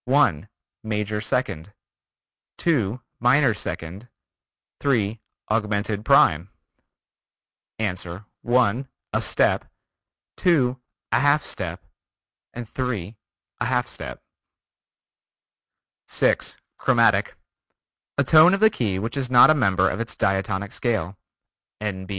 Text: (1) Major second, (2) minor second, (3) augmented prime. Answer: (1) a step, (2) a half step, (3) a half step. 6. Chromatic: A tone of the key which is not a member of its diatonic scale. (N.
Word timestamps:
(1) 0.05 0.49
Major 0.83 1.21
second, 1.21 1.75
(2) 2.57 3.01
minor 3.19 3.53
second, 3.53 4.07
(3) 4.79 5.21
augmented 5.51 6.03
prime. 6.03 6.49
Answer: 7.77 8.25
(1) 8.41 8.87
a 9.13 9.21
step, 9.21 9.71
(2) 10.37 10.79
a 11.11 11.19
half 11.19 11.45
step, 11.45 11.85
(3) 12.59 13.15
a 13.59 13.65
half 13.65 13.87
step. 13.87 14.23
6. 16.07 16.57
Chromatic: 16.79 17.35
A 18.17 18.23
tone 18.23 18.55
of 18.55 18.59
the 18.59 18.71
key 18.71 18.97
which 18.97 19.15
is 19.15 19.29
not 19.29 19.51
a 19.51 19.53
member 19.53 19.87
of 19.87 19.99
its 19.99 20.15
diatonic 20.15 20.71
scale. 20.71 21.15
(N. 21.79 22.07